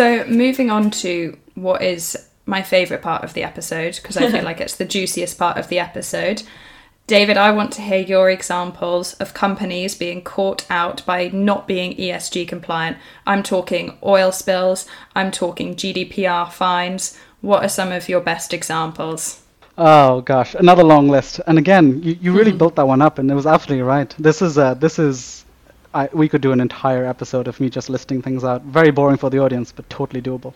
[0.00, 2.16] So, moving on to what is
[2.46, 5.68] my favourite part of the episode, because I feel like it's the juiciest part of
[5.68, 6.42] the episode.
[7.06, 11.94] David, I want to hear your examples of companies being caught out by not being
[11.98, 12.96] ESG compliant.
[13.26, 17.18] I'm talking oil spills, I'm talking GDPR fines.
[17.42, 19.42] What are some of your best examples?
[19.76, 21.42] Oh gosh, another long list.
[21.46, 22.58] And again, you, you really mm-hmm.
[22.64, 24.14] built that one up, and it was absolutely right.
[24.18, 25.44] This is uh, this is
[25.92, 28.62] I, we could do an entire episode of me just listing things out.
[28.62, 30.54] Very boring for the audience, but totally doable.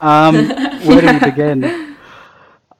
[0.00, 0.34] Um,
[0.86, 1.96] where do we begin?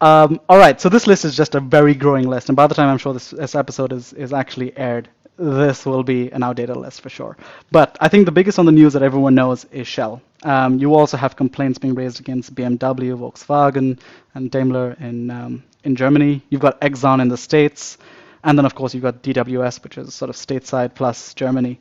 [0.00, 2.74] Um, all right, so this list is just a very growing list, and by the
[2.74, 6.76] time I'm sure this, this episode is, is actually aired, this will be an outdated
[6.76, 7.36] list for sure.
[7.70, 10.20] But I think the biggest on the news that everyone knows is Shell.
[10.42, 13.98] Um, you also have complaints being raised against BMW, Volkswagen,
[14.34, 16.42] and Daimler in um, in Germany.
[16.50, 17.98] You've got Exxon in the States,
[18.44, 21.78] and then of course you've got DWS, which is sort of stateside plus Germany.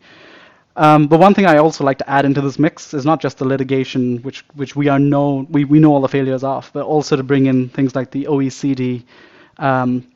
[0.76, 3.38] Um, but one thing I also like to add into this mix is not just
[3.38, 6.86] the litigation, which which we are know we, we know all the failures of, but
[6.86, 9.04] also to bring in things like the OECD
[9.58, 10.08] um,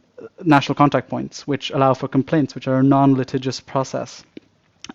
[0.43, 4.23] national contact points, which allow for complaints, which are a non-litigious process.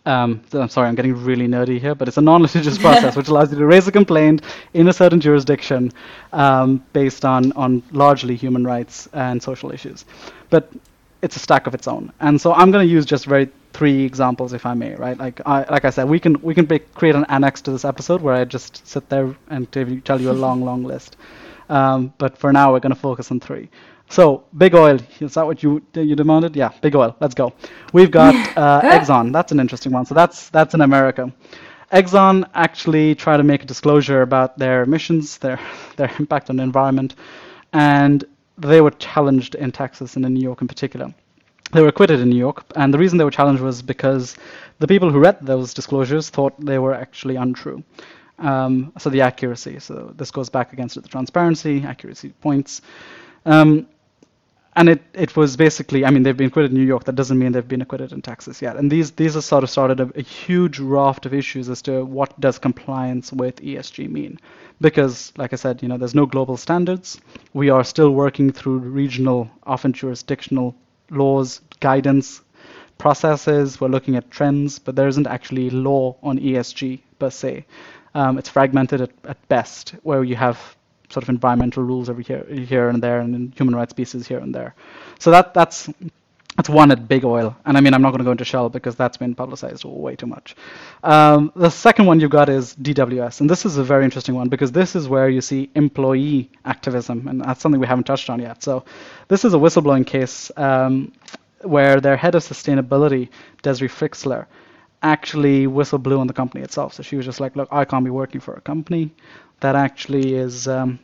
[0.06, 3.28] Um, so I'm sorry, I'm getting really nerdy here, but it's a non-litigious process which
[3.28, 4.42] allows you to raise a complaint
[4.72, 5.92] in a certain jurisdiction
[6.32, 10.06] um, based on on largely human rights and social issues.
[10.48, 10.72] But
[11.22, 12.12] it's a stack of its own.
[12.20, 15.18] And so I'm going to use just very three examples, if I may, right?
[15.18, 18.20] Like I, like I said, we can we can create an annex to this episode
[18.20, 19.70] where I just sit there and
[20.04, 21.16] tell you a long, long list.
[21.68, 23.68] Um, but for now, we're going to focus on three.
[24.08, 26.56] So big oil, is that what you you demanded?
[26.56, 27.16] Yeah, big oil.
[27.20, 27.52] Let's go.
[27.92, 29.32] We've got uh, Exxon.
[29.32, 30.04] That's an interesting one.
[30.04, 31.32] So that's that's in America.
[31.92, 35.60] Exxon actually tried to make a disclosure about their emissions, their
[35.96, 37.14] their impact on the environment,
[37.72, 38.24] and
[38.60, 41.12] they were challenged in Texas and in New York in particular.
[41.72, 44.36] They were acquitted in New York, and the reason they were challenged was because
[44.80, 47.84] the people who read those disclosures thought they were actually untrue.
[48.38, 49.78] Um, so the accuracy.
[49.78, 52.82] So this goes back against the transparency, accuracy points.
[53.46, 53.86] Um,
[54.76, 57.04] and it, it was basically, I mean, they've been acquitted in New York.
[57.04, 58.76] That doesn't mean they've been acquitted in Texas yet.
[58.76, 62.04] And these these have sort of started a, a huge raft of issues as to
[62.04, 64.38] what does compliance with ESG mean
[64.80, 67.20] because, like I said, you know, there's no global standards.
[67.52, 70.74] We are still working through regional, often jurisdictional
[71.10, 72.40] laws, guidance,
[72.96, 73.80] processes.
[73.80, 77.66] We're looking at trends, but there isn't actually law on ESG per se.
[78.14, 80.76] Um, it's fragmented at, at best, where you have
[81.10, 84.54] sort of environmental rules every here, here and there, and human rights pieces here and
[84.54, 84.74] there.
[85.18, 85.88] So that that's
[86.56, 87.56] that's one at big oil.
[87.64, 90.16] And I mean, I'm not going to go into Shell because that's been publicized way
[90.16, 90.56] too much.
[91.02, 93.40] Um, the second one you've got is DWS.
[93.40, 97.28] And this is a very interesting one because this is where you see employee activism.
[97.28, 98.62] And that's something we haven't touched on yet.
[98.62, 98.84] So
[99.28, 101.12] this is a whistleblowing case um,
[101.62, 103.28] where their head of sustainability,
[103.62, 104.46] Desiree Fixler,
[105.02, 106.94] actually whistleblew on the company itself.
[106.94, 109.10] So she was just like, look, I can't be working for a company
[109.60, 110.98] that actually is um,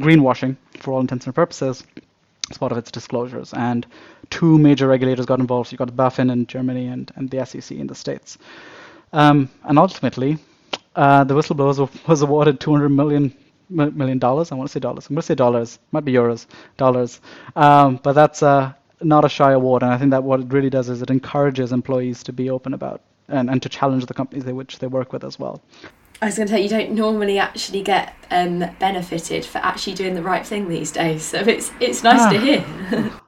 [0.00, 1.84] greenwashing for all intents and purposes
[2.50, 3.52] as part of its disclosures.
[3.54, 3.86] And
[4.30, 5.68] two major regulators got involved.
[5.70, 8.38] So you got BaFin in Germany and, and the SEC in the States.
[9.12, 10.38] Um, and ultimately,
[10.94, 13.34] uh, the whistleblower was awarded 200 million
[13.68, 14.50] million dollars.
[14.50, 15.06] I want to say dollars.
[15.08, 15.78] I'm going to say dollars.
[15.92, 16.46] Might be euros.
[16.76, 17.20] Dollars.
[17.54, 19.82] Um, but that's uh, not a shy award.
[19.82, 22.74] And I think that what it really does is it encourages employees to be open
[22.74, 23.00] about
[23.30, 25.62] and, and to challenge the companies they, which they work with as well.
[26.22, 30.14] I was going to say you don't normally actually get um, benefited for actually doing
[30.14, 32.30] the right thing these days, so it's it's nice ah.
[32.30, 33.10] to hear.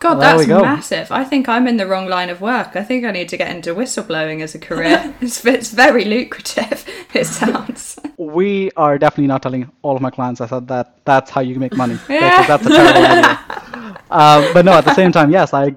[0.00, 1.12] God, well, that's massive.
[1.12, 2.74] I think I'm in the wrong line of work.
[2.74, 5.14] I think I need to get into whistleblowing as a career.
[5.20, 7.98] it's, it's very lucrative, it sounds.
[8.16, 11.58] We are definitely not telling all of my clients I said that that's how you
[11.60, 11.98] make money.
[12.08, 12.46] Yeah.
[12.46, 14.00] That's a terrible idea.
[14.10, 15.76] Uh, but no, at the same time, yes, I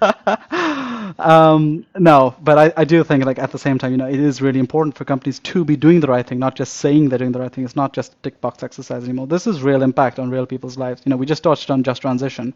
[1.18, 4.20] um, no, but I, I do think like at the same time, you know, it
[4.20, 7.18] is really important for companies to be doing the right thing, not just saying they're
[7.18, 7.64] doing the right thing.
[7.64, 9.26] It's not just a tick box exercise anymore.
[9.26, 11.02] This is real impact on real people's lives.
[11.04, 12.54] You know, we just touched on just transition.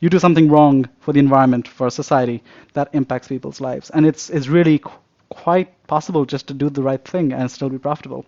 [0.00, 2.42] You do something wrong for the environment, for society,
[2.72, 4.92] that impacts people's lives, and it's it's really qu-
[5.28, 8.24] quite possible just to do the right thing and still be profitable.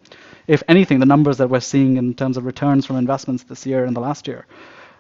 [0.47, 3.85] If anything, the numbers that we're seeing in terms of returns from investments this year
[3.85, 4.47] and the last year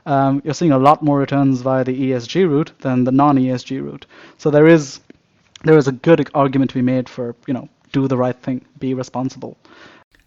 [0.06, 4.06] um, you're seeing a lot more returns via the ESG route than the non-ESG route.
[4.38, 5.00] So there is
[5.64, 8.64] there is a good argument to be made for you know do the right thing,
[8.78, 9.56] be responsible.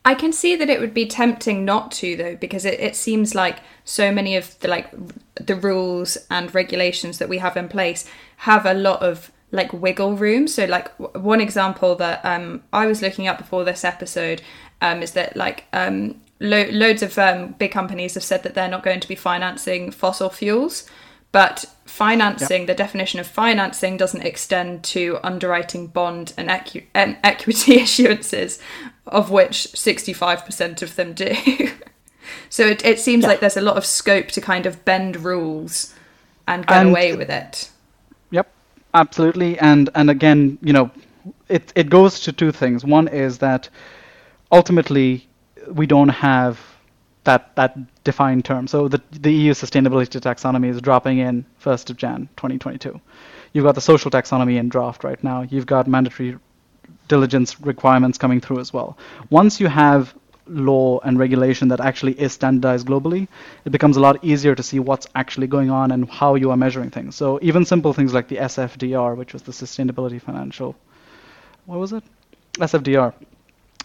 [0.07, 3.33] I can see that it would be tempting not to though, because it, it seems
[3.33, 4.91] like so many of the like
[5.35, 8.07] the rules and regulations that we have in place
[8.37, 10.47] have a lot of like wiggle room.
[10.47, 14.41] So like one example that um, I was looking at before this episode
[14.81, 18.69] um, is that like um, lo- loads of um, big companies have said that they're
[18.69, 20.89] not going to be financing fossil fuels.
[21.31, 22.67] But financing, yep.
[22.67, 26.49] the definition of financing doesn't extend to underwriting bond and,
[26.93, 28.59] and equity issuances.
[29.07, 31.35] of which 65% of them do.
[32.49, 33.27] so it, it seems Yeah.
[33.29, 35.93] like there's a lot of scope to kind of bend rules
[36.47, 37.69] and get And- away with it.
[38.31, 38.47] Yep,
[38.93, 39.59] absolutely.
[39.59, 40.89] And and again, you know,
[41.49, 42.85] it it goes to two things.
[42.85, 43.67] One is that
[44.51, 45.27] ultimately
[45.71, 46.59] we don't have
[47.23, 48.67] that that defined term.
[48.67, 52.99] So the the EU sustainability taxonomy is dropping in first of Jan 2022.
[53.53, 55.41] You've got the social taxonomy in draft right now.
[55.41, 56.37] You've got mandatory
[57.07, 58.97] diligence requirements coming through as well.
[59.29, 60.13] Once you have
[60.47, 63.27] law and regulation that actually is standardized globally,
[63.65, 66.57] it becomes a lot easier to see what's actually going on and how you are
[66.57, 67.15] measuring things.
[67.15, 70.75] So even simple things like the SFDR, which was the Sustainability Financial,
[71.65, 72.03] what was it?
[72.53, 73.13] SFDR.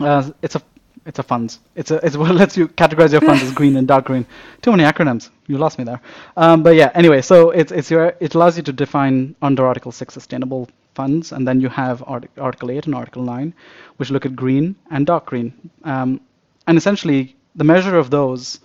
[0.00, 0.62] Uh, it's a
[1.10, 1.58] it's a funds.
[1.74, 4.24] It's a it's what lets you categorize your funds as green and dark green.
[4.62, 5.30] Too many acronyms.
[5.48, 6.00] You lost me there.
[6.36, 6.90] Um, but yeah.
[6.94, 11.32] Anyway, so it's it's your it allows you to define under Article Six sustainable funds,
[11.32, 13.52] and then you have Art- Article Eight and Article Nine,
[13.96, 15.52] which look at green and dark green.
[15.82, 16.20] Um,
[16.68, 18.60] and essentially, the measure of those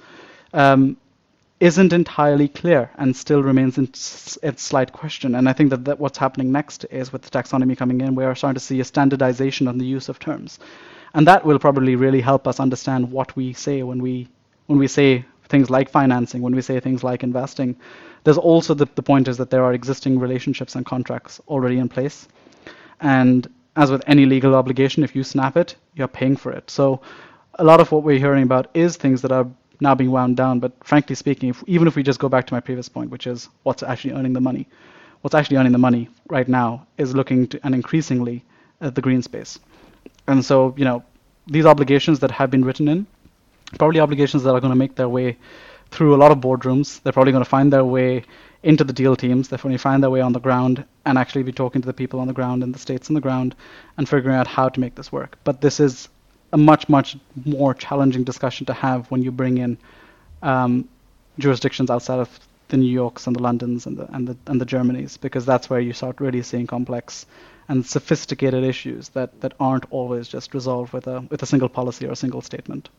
[0.54, 0.98] um,
[1.60, 3.86] isn't entirely clear and still remains in
[4.44, 5.34] its slight question.
[5.36, 8.26] And I think that, that what's happening next is with the taxonomy coming in, we
[8.26, 10.60] are starting to see a standardization on the use of terms,
[11.16, 14.28] and that will probably really help us understand what we say when we
[14.68, 17.76] when we say things like financing, when we say things like investing.
[18.24, 21.88] There's also the, the point is that there are existing relationships and contracts already in
[21.88, 22.28] place,
[23.00, 26.70] and as with any legal obligation, if you snap it, you're paying for it.
[26.70, 27.02] So
[27.56, 29.48] a lot of what we're hearing about is things that are
[29.80, 30.60] now being wound down.
[30.60, 33.28] But frankly speaking, if, even if we just go back to my previous point, which
[33.28, 34.68] is what's actually earning the money,
[35.22, 38.44] what's actually earning the money right now is looking to, and increasingly
[38.82, 39.60] at the green space.
[40.28, 41.04] And so, you know,
[41.48, 43.06] these obligations that have been written in,
[43.78, 45.38] probably obligations that are going to make their way
[45.92, 47.02] through a lot of boardrooms.
[47.02, 48.24] They're probably going to find their way
[48.64, 49.48] into the deal teams.
[49.48, 51.94] They're going to find their way on the ground and actually be talking to the
[51.94, 53.56] people on the ground and the states on the ground
[53.98, 55.38] and figuring out how to make this work.
[55.44, 56.10] But this is
[56.52, 59.78] a much, much more challenging discussion to have when you bring in
[60.42, 60.90] um,
[61.38, 64.66] jurisdictions outside of the New Yorks and the Londons and the and the and the
[64.66, 67.26] Germanys, because that's where you start really seeing complex
[67.68, 72.06] and sophisticated issues that, that aren't always just resolved with a with a single policy
[72.06, 72.90] or a single statement.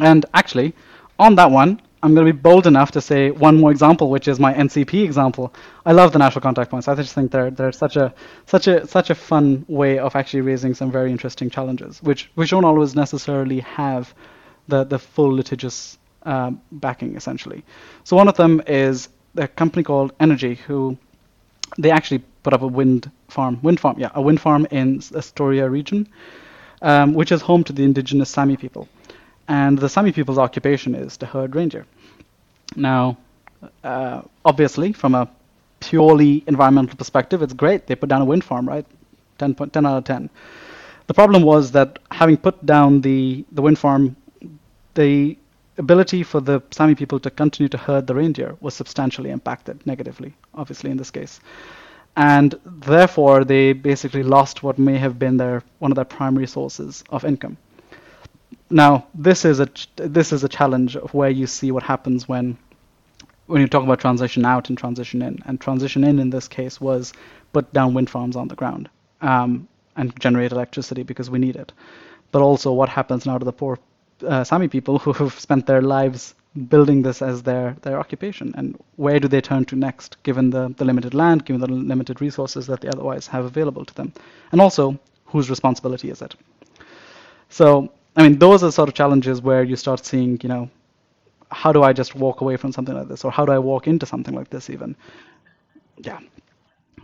[0.00, 0.74] And actually,
[1.18, 4.26] on that one, I'm going to be bold enough to say one more example, which
[4.26, 5.52] is my NCP example.
[5.84, 6.88] I love the national contact points.
[6.88, 8.14] I just think they're they're such a
[8.46, 12.50] such a such a fun way of actually raising some very interesting challenges, which which
[12.50, 14.14] don't always necessarily have
[14.68, 17.64] the the full litigious um, backing essentially.
[18.04, 20.96] So one of them is a company called Energy, who
[21.78, 25.68] they actually put up a wind farm, wind farm, yeah, a wind farm in Astoria
[25.68, 26.08] region,
[26.82, 28.88] um, which is home to the indigenous Sami people.
[29.48, 31.86] And the Sami people's occupation is to herd reindeer.
[32.76, 33.18] Now,
[33.82, 35.28] uh, obviously, from a
[35.80, 37.86] purely environmental perspective, it's great.
[37.86, 38.86] They put down a wind farm, right?
[39.38, 40.30] 10, point- 10 out of 10.
[41.06, 44.14] The problem was that having put down the, the wind farm,
[44.94, 45.36] the
[45.78, 50.34] ability for the Sami people to continue to herd the reindeer was substantially impacted negatively,
[50.54, 51.40] obviously, in this case.
[52.16, 57.04] And therefore, they basically lost what may have been their one of their primary sources
[57.10, 57.56] of income.
[58.68, 62.56] Now, this is a this is a challenge of where you see what happens when
[63.46, 65.42] when you talk about transition out and transition in.
[65.46, 67.12] And transition in in this case was
[67.52, 68.88] put down wind farms on the ground
[69.20, 71.72] um, and generate electricity because we need it.
[72.32, 73.78] But also, what happens now to the poor
[74.26, 76.34] uh, Sami people who have spent their lives
[76.68, 78.52] building this as their, their occupation?
[78.56, 82.20] And where do they turn to next, given the, the limited land, given the limited
[82.20, 84.12] resources that they otherwise have available to them?
[84.52, 86.34] And also, whose responsibility is it?
[87.48, 90.70] So, I mean, those are sort of challenges where you start seeing, you know,
[91.50, 93.88] how do I just walk away from something like this, or how do I walk
[93.88, 94.96] into something like this even?
[95.98, 96.20] Yeah,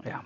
[0.05, 0.23] yeah,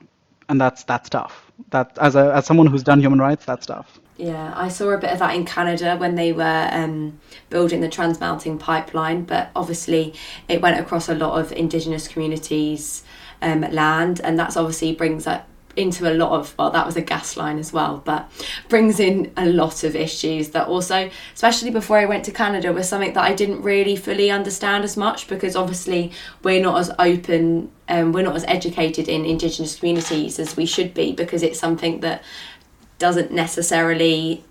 [0.48, 1.50] and that's that's tough.
[1.70, 3.98] That as a as someone who's done human rights, that's tough.
[4.20, 7.88] Yeah, I saw a bit of that in Canada when they were um, building the
[7.88, 10.12] Trans Mountain Pipeline, but obviously
[10.46, 13.02] it went across a lot of Indigenous communities'
[13.40, 17.00] um, land, and that's obviously brings up into a lot of well that was a
[17.00, 18.28] gas line as well but
[18.68, 22.88] brings in a lot of issues that also especially before I went to Canada was
[22.88, 26.10] something that I didn't really fully understand as much because obviously
[26.42, 30.92] we're not as open um, we're not as educated in indigenous communities as we should
[30.92, 32.22] be because it's something that
[33.00, 34.44] doesn't necessarily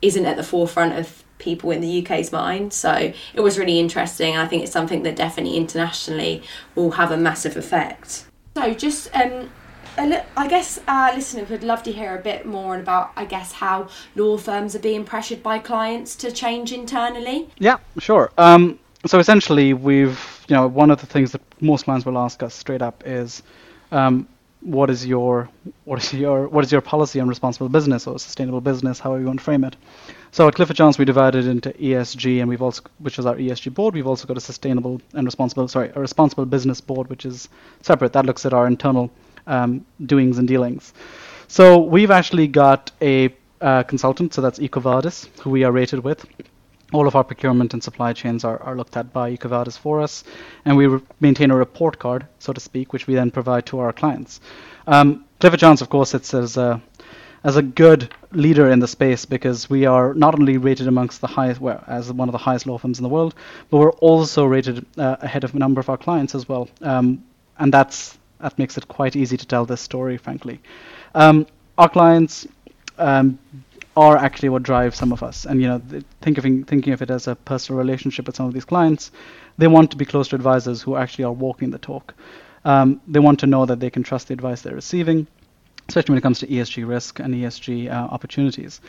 [0.00, 2.72] isn't at the forefront of people in the UK's mind.
[2.72, 4.36] So it was really interesting.
[4.36, 6.44] I think it's something that definitely internationally
[6.76, 8.26] will have a massive effect.
[8.56, 9.50] So just um.
[9.96, 13.86] I guess our listeners would love to hear a bit more about, I guess, how
[14.16, 17.48] law firms are being pressured by clients to change internally.
[17.60, 18.32] Yeah, sure.
[18.36, 22.42] Um, so essentially, we've you know one of the things that most clients will ask
[22.42, 23.44] us straight up is,
[23.92, 24.26] um,
[24.64, 25.48] what is your
[25.84, 29.26] what is your what is your policy on responsible business or sustainable business, however you
[29.26, 29.76] want to frame it.
[30.32, 33.74] So at Clifford Chance we divided into ESG and we've also which is our ESG
[33.74, 33.94] board.
[33.94, 37.48] We've also got a sustainable and responsible sorry a responsible business board which is
[37.82, 38.14] separate.
[38.14, 39.10] That looks at our internal
[39.46, 40.94] um, doings and dealings.
[41.48, 46.24] So we've actually got a uh, consultant, so that's EcoVadis, who we are rated with.
[46.94, 50.22] All of our procurement and supply chains are, are looked at by EcoVadis for us,
[50.64, 53.80] and we re- maintain a report card, so to speak, which we then provide to
[53.80, 54.40] our clients.
[54.86, 56.80] Um, Clifford Chance, of course, sits as a
[57.42, 61.26] as a good leader in the space because we are not only rated amongst the
[61.26, 63.34] highest, well, as one of the highest law firms in the world,
[63.70, 66.68] but we're also rated uh, ahead of a number of our clients as well.
[66.80, 67.24] Um,
[67.58, 70.60] and that's that makes it quite easy to tell this story, frankly.
[71.14, 71.46] Um,
[71.76, 72.46] our clients
[72.98, 73.38] um,
[73.96, 75.44] are actually what drives some of us.
[75.44, 75.80] And you know,
[76.20, 79.10] think of thinking of it as a personal relationship with some of these clients.
[79.56, 82.14] They want to be close to advisors who actually are walking the talk.
[82.64, 85.26] Um, they want to know that they can trust the advice they're receiving,
[85.88, 88.80] especially when it comes to ESG risk and ESG uh, opportunities.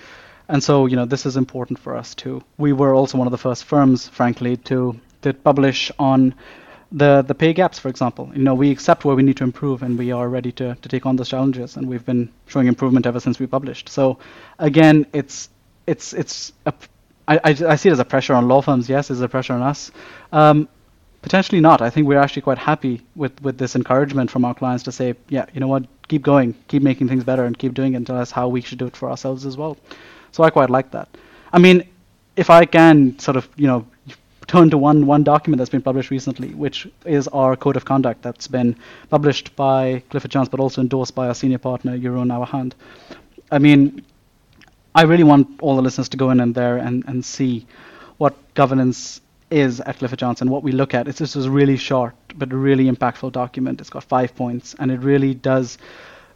[0.48, 2.42] And so, you know, this is important for us too.
[2.58, 6.36] We were also one of the first firms, frankly, to to publish on
[6.96, 8.32] the the pay gaps, for example.
[8.34, 10.90] You know, we accept where we need to improve, and we are ready to, to
[10.90, 11.76] take on those challenges.
[11.76, 13.90] And we've been showing improvement ever since we published.
[13.90, 14.18] So,
[14.60, 15.50] again, it's
[15.88, 16.74] it's it's a,
[17.28, 18.90] I, I, I see it as a pressure on law firms.
[18.90, 19.92] Yes, it's a pressure on us.
[20.32, 20.70] Um,
[21.22, 21.82] potentially not.
[21.82, 25.16] I think we're actually quite happy with with this encouragement from our clients to say,
[25.28, 28.08] yeah, you know what, keep going, keep making things better, and keep doing it, and
[28.08, 29.78] tell us how we should do it for ourselves as well.
[30.32, 31.10] So I quite like that.
[31.52, 31.84] I mean,
[32.38, 33.86] if I can sort of you know
[34.48, 38.22] turn to one one document that's been published recently, which is our code of conduct
[38.22, 38.76] that's been
[39.10, 42.74] published by Clifford Chance, but also endorsed by our senior partner, Jeroen Ouwehand.
[43.52, 44.04] I mean,
[44.94, 47.68] I really want all the listeners to go in and there and, and see
[48.18, 49.22] what governance
[49.52, 51.08] is at Clifford Chance and what we look at.
[51.08, 53.82] It's just a really short but really impactful document.
[53.82, 55.78] It's got five points, and it really does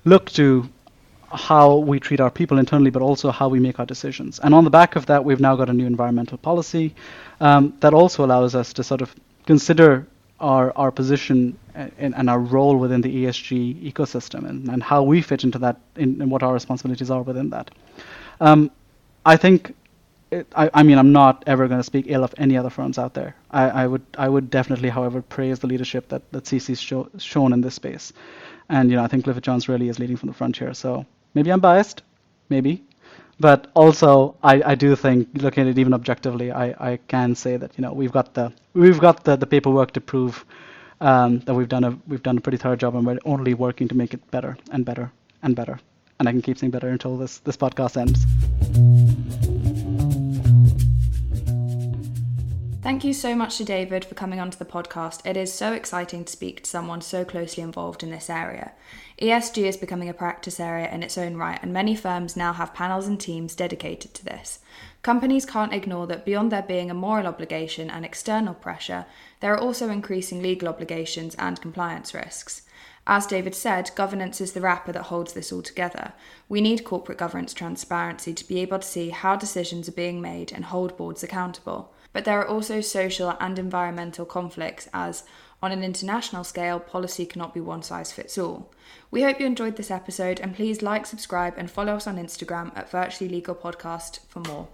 [0.06, 0.70] look to
[1.32, 4.40] how we treat our people internally, but also how we make our decisions.
[4.40, 6.96] And on the back of that, we've now got a new environmental policy
[7.40, 9.14] um, that also allows us to sort of
[9.46, 10.08] consider
[10.40, 15.22] our our position and, and our role within the ESG ecosystem and, and how we
[15.22, 17.72] fit into that in, and what our responsibilities are within that.
[18.40, 18.72] Um,
[19.26, 19.76] I think.
[20.56, 23.16] I, I, mean, I'm not ever going to speak ill of any other firms out
[23.16, 23.36] there.
[23.50, 27.52] I, I, would, I would definitely, however, praise the leadership that that CC's show, shown
[27.52, 28.14] in this space,
[28.70, 30.76] and you know, I think Clifford Chance really is leading from the frontier.
[30.76, 32.02] So maybe I'm biased,
[32.50, 32.84] maybe,
[33.40, 37.58] but also I, I do think looking at it even objectively, I, I can say
[37.58, 40.46] that you know we've got the we've got the, the paperwork to prove
[41.02, 43.88] um, that we've done a we've done a pretty thorough job and we're only working
[43.88, 45.12] to make it better and better
[45.44, 45.80] and better.
[46.20, 49.09] And I can keep saying better until this this podcast ends.
[52.90, 55.24] Thank you so much to David for coming onto the podcast.
[55.24, 58.72] It is so exciting to speak to someone so closely involved in this area.
[59.22, 62.74] ESG is becoming a practice area in its own right, and many firms now have
[62.74, 64.58] panels and teams dedicated to this.
[65.04, 69.06] Companies can't ignore that beyond there being a moral obligation and external pressure,
[69.40, 72.64] there are also increasing legal obligations and compliance risks.
[73.06, 76.14] As David said, governance is the wrapper that holds this all together.
[76.48, 80.52] We need corporate governance transparency to be able to see how decisions are being made
[80.52, 81.94] and hold boards accountable.
[82.12, 85.24] But there are also social and environmental conflicts, as
[85.62, 88.72] on an international scale, policy cannot be one size fits all.
[89.12, 92.72] We hope you enjoyed this episode and please like, subscribe, and follow us on Instagram
[92.78, 94.68] at Virtually Legal Podcast for more.